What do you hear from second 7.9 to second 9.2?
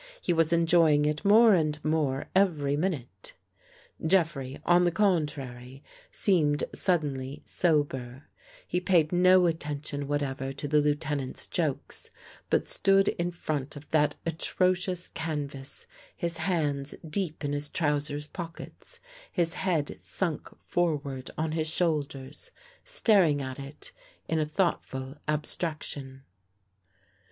88 THE FACE UNDER THE PAINT He paid